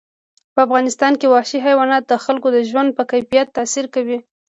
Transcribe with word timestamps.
په 0.53 0.59
افغانستان 0.67 1.13
کې 1.19 1.31
وحشي 1.33 1.59
حیوانات 1.65 2.03
د 2.07 2.13
خلکو 2.25 2.47
د 2.55 2.57
ژوند 2.69 2.89
په 2.97 3.03
کیفیت 3.11 3.47
تاثیر 3.57 3.85
کوي. 3.95 4.17